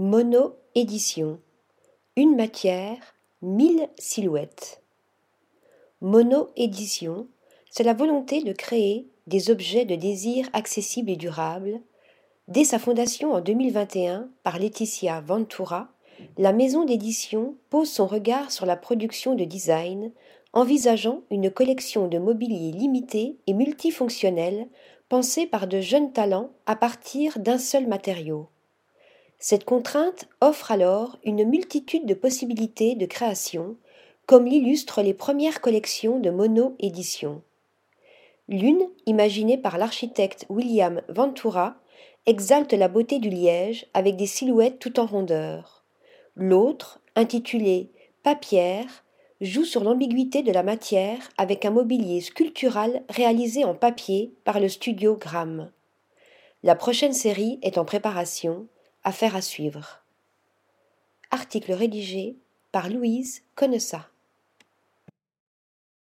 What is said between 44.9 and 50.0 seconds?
en rondeur. L'autre, intitulée Papière, joue sur